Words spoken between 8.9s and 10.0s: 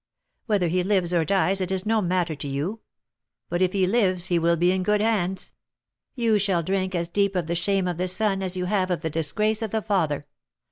the disgrace of the